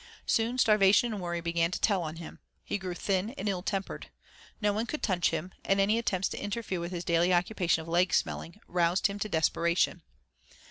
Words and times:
Soon 0.25 0.57
starvation 0.57 1.13
and 1.13 1.21
worry 1.21 1.41
began 1.41 1.69
to 1.69 1.79
tell 1.79 2.01
on 2.01 2.15
him. 2.15 2.39
He 2.63 2.79
grew 2.79 2.95
thin 2.95 3.35
and 3.37 3.47
ill 3.47 3.61
tempered. 3.61 4.09
No 4.59 4.73
one 4.73 4.87
could 4.87 5.03
touch 5.03 5.29
him, 5.29 5.51
and 5.63 5.79
any 5.79 5.99
attempt 5.99 6.31
to 6.31 6.41
interfere 6.43 6.79
with 6.79 6.91
his 6.91 7.05
daily 7.05 7.31
occupation 7.31 7.83
of 7.83 7.87
leg 7.87 8.11
smelling 8.11 8.59
roused 8.67 9.05
him 9.05 9.19
to 9.19 9.29
desperation. 9.29 10.01